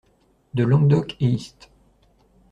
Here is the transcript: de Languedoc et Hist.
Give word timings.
de 0.55 0.63
Languedoc 0.63 1.15
et 1.19 1.27
Hist. 1.27 1.69